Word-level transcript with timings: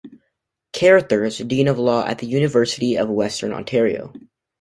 Carrothers, 0.73 1.37
Dean 1.47 1.67
of 1.67 1.77
law 1.77 2.03
at 2.03 2.17
the 2.17 2.25
University 2.25 2.97
of 2.97 3.07
Western 3.07 3.53
Ontario. 3.53 4.11